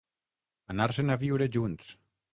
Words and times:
Anar-se'n 0.75 1.15
a 1.17 1.21
viure 1.27 1.51
junts. 1.59 1.97